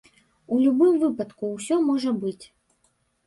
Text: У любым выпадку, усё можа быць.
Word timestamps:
У 0.55 0.57
любым 0.63 0.95
выпадку, 1.03 1.51
усё 1.57 1.75
можа 1.89 2.13
быць. 2.23 2.45